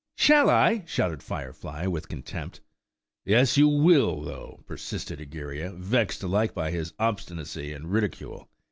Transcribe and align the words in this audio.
"Shall 0.15 0.49
I!" 0.49 0.83
shouted 0.87 1.21
Firefly, 1.21 1.85
with 1.85 2.09
contempt. 2.09 2.59
"Yes, 3.23 3.55
you 3.55 3.67
will 3.67 4.23
though!" 4.23 4.63
persisted 4.65 5.21
Egeria, 5.21 5.73
vexed 5.73 6.23
alike 6.23 6.55
by 6.55 6.71
his 6.71 6.95
obstinacy 6.97 7.71
and 7.71 7.91
ridicule. 7.93 8.49